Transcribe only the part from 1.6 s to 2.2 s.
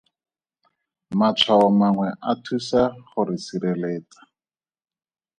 mangwe